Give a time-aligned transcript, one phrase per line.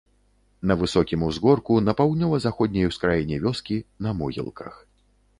[0.69, 3.77] На высокім узгорку, на паўднёва-заходняй ускраіне вёскі,
[4.07, 4.81] на могілках.